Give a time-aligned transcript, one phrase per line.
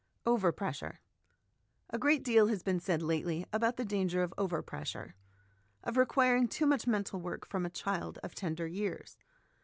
[0.25, 0.97] Overpressure.
[1.91, 5.13] A great deal has been said lately about the danger of overpressure,
[5.83, 9.15] of requiring too much mental work from a child of tender years.